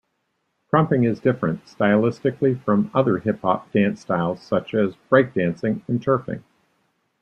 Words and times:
Krumping 0.73 1.07
is 1.07 1.19
different 1.19 1.63
stylistically 1.65 2.59
from 2.63 2.89
other 2.91 3.19
hip-hop 3.19 3.71
dance 3.71 4.01
styles 4.01 4.41
such 4.41 4.73
as 4.73 4.95
Breakdancing 5.11 5.87
and 5.87 6.01
turfing. 6.01 6.41